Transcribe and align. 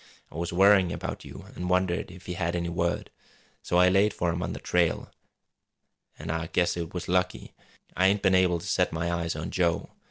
I 0.31 0.35
was 0.35 0.51
worrying 0.51 0.91
about 0.91 1.25
you 1.25 1.45
an' 1.55 1.67
wondered 1.67 2.09
if 2.09 2.25
he 2.25 2.33
had 2.33 2.55
any 2.55 2.69
word. 2.69 3.11
So 3.61 3.77
I 3.77 3.89
laid 3.89 4.15
for 4.15 4.31
him 4.31 4.41
on 4.41 4.53
the 4.53 4.59
trail 4.59 5.11
an' 6.17 6.31
I 6.31 6.47
guess 6.47 6.75
it 6.75 6.91
was 6.95 7.07
lucky. 7.07 7.53
I 7.95 8.07
ain't 8.07 8.23
been 8.23 8.33
able 8.33 8.57
to 8.57 8.65
set 8.65 8.91
my 8.91 9.11
eyes 9.11 9.35
on 9.35 9.51
Joe. 9.51 9.91